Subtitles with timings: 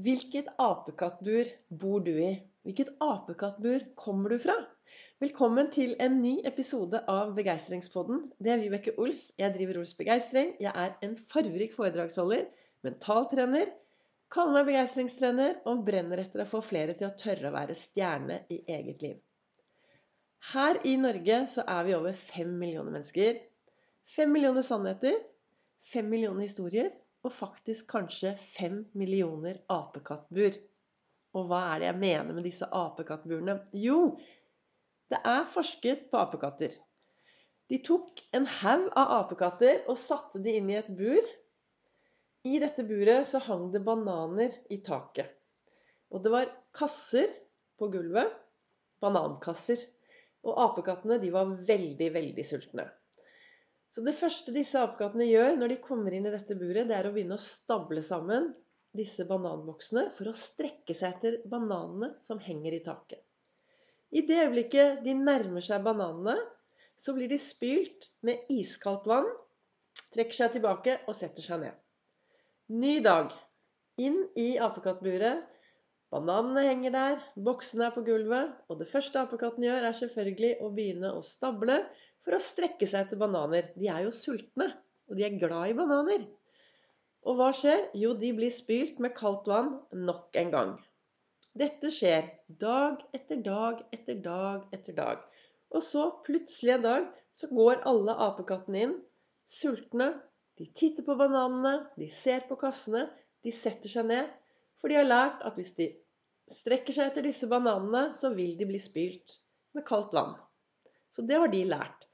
[0.00, 1.48] Hvilket apekattbur
[1.80, 2.30] bor du i?
[2.64, 4.54] Hvilket apekattbur kommer du fra?
[5.20, 8.22] Velkommen til en ny episode av Begeistringspodden.
[8.40, 9.26] Det er Vibeke Ols.
[9.36, 10.54] Jeg driver Ols Begeistring.
[10.62, 12.46] Jeg er en farverik foredragsholder,
[12.86, 13.74] mentaltrener,
[14.32, 18.40] kaller meg begeistringstrener og brenner etter å få flere til å tørre å være stjerne
[18.48, 19.20] i eget liv.
[20.54, 23.44] Her i Norge så er vi over fem millioner mennesker.
[24.16, 25.20] Fem millioner sannheter,
[25.92, 26.88] fem millioner historier
[27.26, 30.56] og faktisk kanskje fem millioner apekattbur.
[31.36, 33.60] Og hva er det jeg mener med disse apekattburene?
[33.76, 34.16] Jo,
[35.10, 36.74] det er forsket på apekatter.
[37.70, 41.28] De tok en haug av apekatter og satte de inn i et bur.
[42.46, 45.28] I dette buret så hang det bananer i taket.
[46.10, 47.30] Og det var kasser
[47.78, 48.32] på gulvet.
[49.00, 49.78] Banankasser.
[50.42, 52.88] Og apekattene de var veldig, veldig sultne.
[53.90, 57.08] Så det første disse apekattene gjør når de kommer inn i dette buret, det er
[57.08, 58.52] å begynne å stable sammen
[58.96, 63.22] disse bananboksene for å strekke seg etter bananene som henger i taket.
[64.14, 66.38] I det øyeblikket de nærmer seg bananene,
[66.98, 69.28] så blir de spylt med iskaldt vann,
[70.14, 71.78] trekker seg tilbake og setter seg ned.
[72.70, 73.32] Ny dag.
[73.98, 75.46] Inn i apekattburet.
[76.10, 80.70] Bananene henger der, boksene er på gulvet, og det første apekatten gjør, er selvfølgelig å
[80.74, 81.76] begynne å stable
[82.24, 83.70] for å strekke seg etter bananer.
[83.76, 84.68] De er jo sultne,
[85.08, 86.26] og de er glad i bananer.
[87.28, 87.88] Og hva skjer?
[88.00, 89.74] Jo, de blir spylt med kaldt vann
[90.08, 90.72] nok en gang.
[91.60, 92.28] Dette skjer
[92.62, 95.22] dag etter dag etter dag etter dag.
[95.74, 98.94] Og så plutselig en dag så går alle apekattene inn,
[99.46, 100.12] sultne.
[100.58, 103.06] De titter på bananene, de ser på kassene,
[103.44, 104.30] de setter seg ned.
[104.80, 105.88] For de har lært at hvis de
[106.50, 109.38] strekker seg etter disse bananene, så vil de bli spylt
[109.76, 110.36] med kaldt vann.
[111.10, 112.06] Så det har de lært.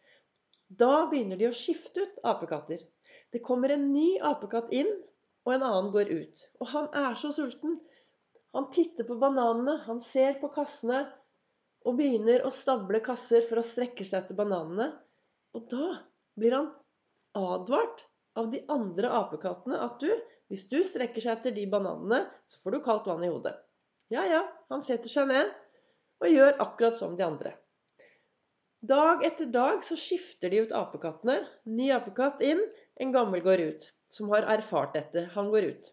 [0.68, 2.80] Da begynner de å skifte ut apekatter.
[3.32, 4.88] Det kommer en ny apekatt inn,
[5.46, 6.46] og en annen går ut.
[6.60, 7.78] Og han er så sulten.
[8.56, 11.04] Han titter på bananene, han ser på kassene
[11.86, 14.88] og begynner å stable kasser for å strekke seg etter bananene.
[15.54, 15.90] Og da
[16.38, 16.70] blir han
[17.36, 18.06] advart
[18.36, 20.10] av de andre apekattene at du,
[20.50, 23.54] hvis du strekker seg etter de bananene, så får du kaldt vann i hodet.
[24.12, 25.52] Ja, ja, han setter seg ned
[26.22, 27.54] og gjør akkurat som de andre.
[28.86, 31.40] Dag etter dag så skifter de ut apekattene.
[31.64, 32.60] Ny apekatt inn,
[33.02, 33.86] en gammel går ut.
[34.12, 35.24] Som har erfart dette.
[35.34, 35.88] Han går ut.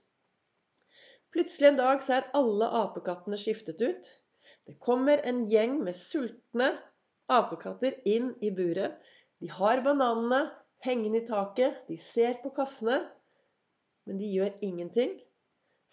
[1.34, 4.12] Plutselig en dag så er alle apekattene skiftet ut.
[4.68, 6.70] Det kommer en gjeng med sultne
[7.32, 9.00] apekatter inn i buret.
[9.42, 10.44] De har bananene
[10.86, 11.82] hengende i taket.
[11.90, 13.00] De ser på kassene.
[14.06, 15.18] Men de gjør ingenting.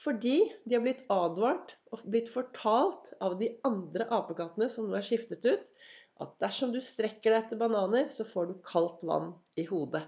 [0.00, 5.04] Fordi de har blitt advart og blitt fortalt av de andre apekattene som nå er
[5.04, 5.72] skiftet ut,
[6.20, 10.02] at dersom du strekker deg etter bananer, så får du kaldt vann i hodet.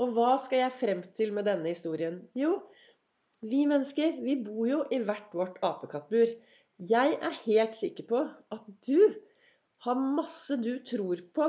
[0.00, 2.20] Og hva skal jeg frem til med denne historien?
[2.36, 2.54] Jo,
[3.44, 6.32] vi mennesker, vi bor jo i hvert vårt apekattbur.
[6.90, 8.22] Jeg er helt sikker på
[8.52, 9.00] at du
[9.84, 11.48] har masse du tror på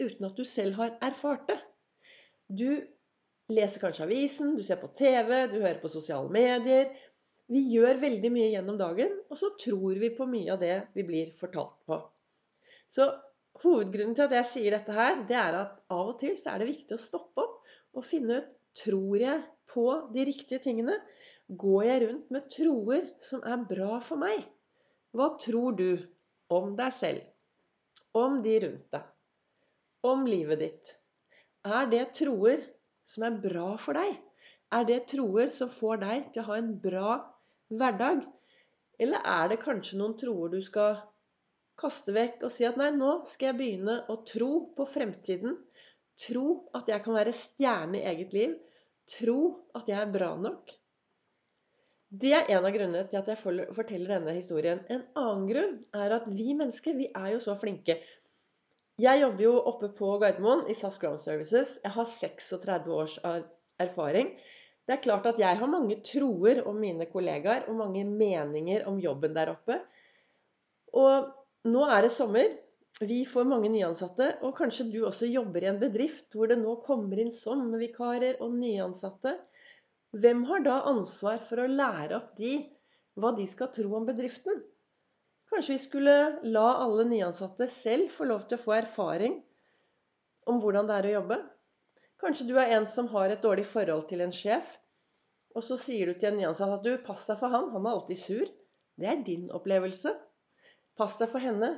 [0.00, 1.58] uten at du selv har erfart det.
[2.46, 2.68] Du
[3.50, 6.90] leser kanskje avisen, du ser på TV, du hører på sosiale medier.
[7.50, 11.04] Vi gjør veldig mye gjennom dagen, og så tror vi på mye av det vi
[11.06, 11.98] blir fortalt på.
[12.94, 13.08] Så
[13.62, 16.62] hovedgrunnen til at jeg sier dette her, det er at av og til så er
[16.62, 19.84] det viktig å stoppe opp og finne ut Tror jeg på
[20.14, 20.96] de riktige tingene?
[21.46, 24.40] Går jeg rundt med troer som er bra for meg?
[25.14, 25.90] Hva tror du
[26.50, 27.22] om deg selv?
[28.18, 29.04] Om de rundt deg?
[30.10, 30.92] Om livet ditt?
[31.64, 32.64] Er det troer
[33.06, 34.18] som er bra for deg?
[34.74, 37.14] Er det troer som får deg til å ha en bra
[37.70, 38.24] hverdag?
[38.98, 40.98] Eller er det kanskje noen troer du skal
[41.80, 45.58] kaste vekk og si at nei, nå skal jeg begynne å tro på fremtiden.
[46.20, 46.46] Tro
[46.78, 48.56] at jeg kan være stjerne i eget liv.
[49.10, 49.38] Tro
[49.76, 50.72] at jeg er bra nok.
[52.14, 53.40] Det er en av grunnene til at jeg
[53.74, 54.84] forteller denne historien.
[54.92, 57.98] En annen grunn er at vi mennesker, vi er jo så flinke.
[59.02, 61.80] Jeg jobber jo oppe på Gardermoen i SAS Ground Services.
[61.82, 63.16] Jeg har 36 års
[63.82, 64.30] erfaring.
[64.86, 69.00] Det er klart at jeg har mange troer om mine kollegaer og mange meninger om
[69.02, 69.80] jobben der oppe.
[70.94, 71.32] Og
[71.68, 72.52] nå er det sommer.
[73.00, 74.28] Vi får mange nyansatte.
[74.46, 78.54] Og kanskje du også jobber i en bedrift hvor det nå kommer inn sommervikarer og
[78.58, 79.34] nyansatte.
[80.14, 82.54] Hvem har da ansvar for å lære opp de
[83.18, 84.62] hva de skal tro om bedriften?
[85.50, 86.14] Kanskje vi skulle
[86.54, 89.40] la alle nyansatte selv få lov til å få erfaring
[90.50, 91.38] om hvordan det er å jobbe?
[92.22, 94.76] Kanskje du er en som har et dårlig forhold til en sjef,
[95.54, 97.96] og så sier du til en nyansatt at du, pass deg for han, han er
[97.98, 98.54] alltid sur.
[98.98, 100.14] Det er din opplevelse.
[100.98, 101.74] Pass deg for henne.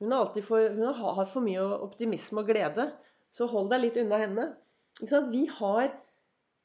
[0.00, 0.14] Hun,
[0.46, 2.90] for, hun har for mye optimisme og glede.
[3.34, 4.46] Så hold deg litt unna henne.
[5.32, 5.90] Vi har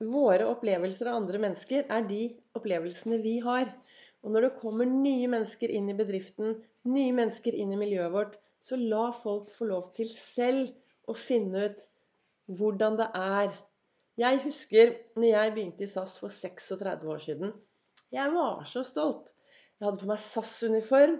[0.04, 2.22] våre opplevelser av andre mennesker er de
[2.58, 3.70] opplevelsene vi har.
[4.24, 6.56] Og når det kommer nye mennesker inn i bedriften,
[6.88, 10.72] nye mennesker inn i miljøet vårt, så la folk få lov til selv
[11.12, 11.84] å finne ut
[12.58, 13.52] hvordan det er.
[14.20, 17.54] Jeg husker når jeg begynte i SAS for 36 år siden.
[18.14, 19.34] Jeg var så stolt.
[19.80, 21.18] Jeg hadde på meg SAS-uniform,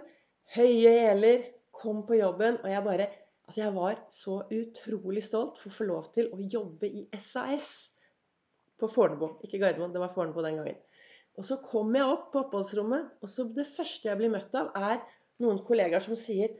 [0.56, 3.12] høye hæler, kom på jobben, og jeg bare
[3.44, 7.66] Altså, jeg var så utrolig stolt for å få lov til å jobbe i SAS
[8.80, 9.26] på Fornebu.
[9.44, 10.78] Ikke Gardermoen, det var Fornebu den gangen.
[11.36, 14.70] Og så kom jeg opp på oppholdsrommet, og så det første jeg blir møtt av,
[14.72, 15.02] er
[15.44, 16.54] noen kollegaer som sier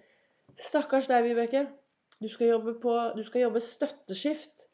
[0.60, 1.64] Stakkars deg, Vibeke.
[2.20, 4.68] Du skal jobbe, på, du skal jobbe støtteskift.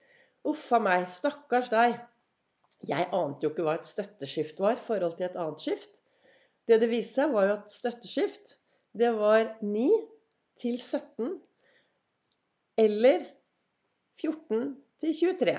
[0.51, 1.07] Uff a meg.
[1.09, 1.95] Stakkars deg.
[2.89, 6.03] Jeg ante jo ikke hva et støtteskift var i forhold til et annet skift.
[6.69, 8.57] Det det viste seg, var jo at støtteskift,
[8.97, 9.87] det var 9
[10.61, 11.37] til 17
[12.81, 13.25] eller
[14.21, 15.57] 14 til 23.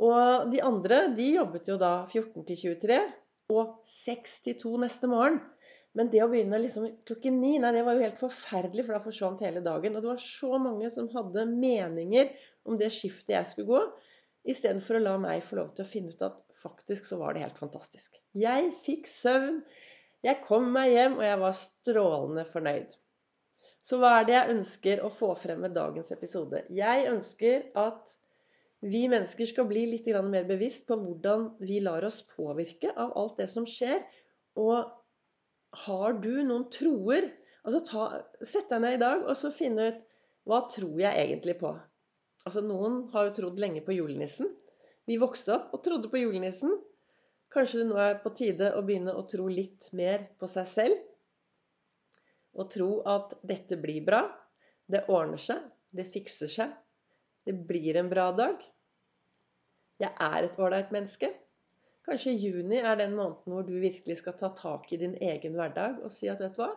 [0.00, 3.00] Og de andre de jobbet jo da 14 til 23
[3.52, 5.40] og 6 til 2 neste morgen.
[5.98, 9.02] Men det å begynne liksom klokken ni, nei, det var jo helt forferdelig, for da
[9.02, 9.96] forsvant hele dagen.
[9.96, 12.30] Og det var så mange som hadde meninger
[12.68, 13.80] om det skiftet jeg skulle gå,
[14.50, 17.42] istedenfor å la meg få lov til å finne ut at faktisk så var det
[17.42, 18.14] helt fantastisk.
[18.38, 19.60] Jeg fikk søvn,
[20.26, 22.96] jeg kom meg hjem, og jeg var strålende fornøyd.
[23.80, 26.66] Så hva er det jeg ønsker å få frem med dagens episode?
[26.76, 28.12] Jeg ønsker at
[28.84, 33.40] vi mennesker skal bli litt mer bevisst på hvordan vi lar oss påvirke av alt
[33.40, 34.00] det som skjer.
[34.60, 34.88] Og
[35.84, 37.28] har du noen troer
[37.64, 38.04] altså ta,
[38.40, 40.06] Sett deg ned i dag og så finne ut
[40.48, 41.74] hva tror jeg egentlig på.
[42.48, 44.48] Altså Noen har jo trodd lenge på julenissen.
[45.08, 46.72] Vi vokste opp og trodde på julenissen.
[47.50, 51.00] Kanskje det nå er på tide å begynne å tro litt mer på seg selv.
[52.54, 54.22] Og tro at dette blir bra.
[54.90, 55.64] Det ordner seg.
[55.90, 56.74] Det fikser seg.
[57.46, 58.62] Det blir en bra dag.
[60.00, 61.32] Jeg er et ålreit menneske.
[62.06, 65.98] Kanskje juni er den måneden hvor du virkelig skal ta tak i din egen hverdag
[66.04, 66.70] og si at vet du hva?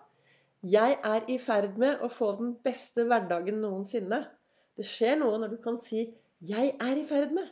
[0.73, 4.23] Jeg er i ferd med å få den beste hverdagen noensinne.
[4.77, 6.05] Det skjer noe når du kan si
[6.41, 7.51] 'Jeg er i ferd med'.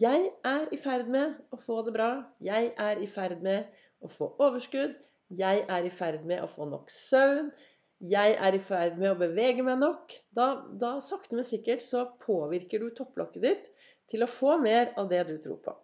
[0.00, 2.10] Jeg er i ferd med å få det bra.
[2.42, 3.68] Jeg er i ferd med
[4.02, 4.96] å få overskudd.
[5.34, 7.52] Jeg er i ferd med å få nok søvn
[8.02, 10.48] jeg er i ferd med å bevege meg nok, da,
[10.80, 13.70] da sakte, men sikkert så påvirker du topplokket ditt
[14.10, 15.74] til å få mer av det du tror på.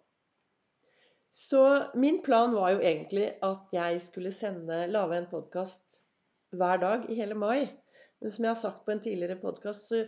[1.31, 1.63] Så
[1.95, 6.01] min plan var jo egentlig at jeg skulle sende, lage en podkast
[6.51, 7.71] hver dag i hele mai.
[8.21, 10.03] Men som jeg har sagt på en tidligere podkast, så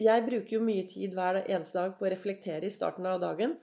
[0.00, 3.56] jeg bruker jo mye tid hver eneste dag på å reflektere i starten av dagen.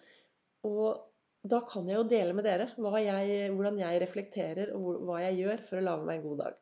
[0.67, 1.01] Og
[1.47, 2.69] da kan jeg jo dele med dere
[3.01, 6.57] jeg, hvordan jeg reflekterer, og hva jeg gjør for å lage meg en god dag.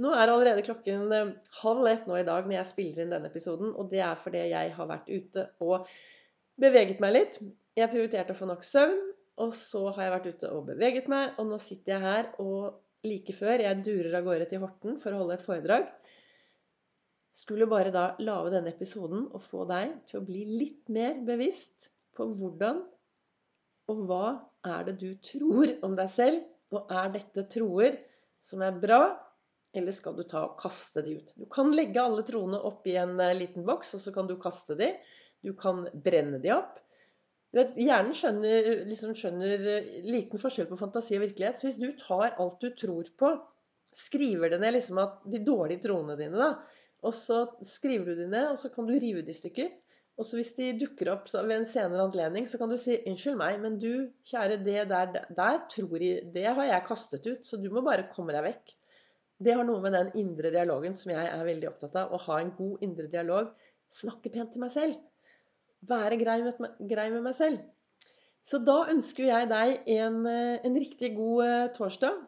[0.00, 3.30] Nå er allerede klokken eh, halv ett nå i dag når jeg spiller inn denne
[3.30, 3.72] episoden.
[3.76, 5.88] Og det er fordi jeg har vært ute og
[6.60, 7.40] beveget meg litt.
[7.78, 9.00] Jeg prioriterte å få nok søvn,
[9.40, 11.36] og så har jeg vært ute og beveget meg.
[11.38, 15.14] Og nå sitter jeg her, og like før jeg durer av gårde til Horten for
[15.14, 15.86] å holde et foredrag,
[17.32, 21.90] skulle bare da lage denne episoden og få deg til å bli litt mer bevisst
[22.16, 22.82] på hvordan
[23.90, 24.24] og hva
[24.66, 27.96] er det du tror om deg selv, og er dette troer
[28.46, 29.00] som er bra,
[29.74, 31.32] eller skal du ta og kaste de ut?
[31.38, 34.76] Du kan legge alle troene oppi en eh, liten boks, og så kan du kaste
[34.78, 34.92] de.
[35.42, 36.78] Du kan brenne de opp.
[37.54, 41.58] Vet, hjernen skjønner, liksom skjønner, eh, liten forskjell på fantasi og virkelighet.
[41.58, 43.32] Så hvis du tar alt du tror på,
[43.94, 46.52] skriver det ned liksom at de dårlige troene dine, da,
[47.02, 49.70] og så skriver du de ned, og så kan du rive de i stykker.
[50.20, 53.38] Og så hvis de dukker opp ved en senere anledning, så kan du si 'Unnskyld
[53.40, 57.56] meg, men du, kjære, det der, der tror jeg, det har jeg kastet ut, så
[57.56, 58.74] du må bare komme deg vekk'.
[59.40, 62.12] Det har noe med den indre dialogen som jeg er veldig opptatt av.
[62.12, 63.54] Å ha en god indre dialog.
[63.88, 64.98] Snakke pent til meg selv.
[65.88, 67.62] Være grei med, grei med meg selv.
[68.44, 72.20] Så da ønsker jeg deg en, en riktig god eh, torsdag.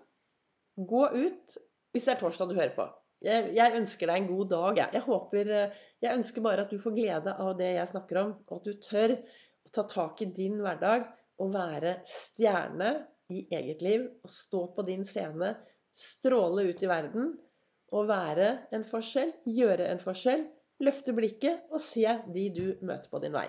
[0.89, 1.61] Gå ut
[1.93, 2.89] hvis det er torsdag du hører på.
[3.23, 4.83] Jeg, jeg ønsker deg en god dag.
[4.83, 4.95] Jeg.
[4.99, 8.37] Jeg, håper, eh, jeg ønsker bare at du får glede av det jeg snakker om,
[8.49, 11.07] og at du tør å ta tak i din hverdag
[11.43, 12.95] og være stjerne
[13.33, 15.55] i eget liv og stå på din scene
[15.93, 17.33] stråle ut i verden
[17.93, 20.47] og være en forskjell, gjøre en forskjell,
[20.83, 23.49] løfte blikket og se de du møter på din vei.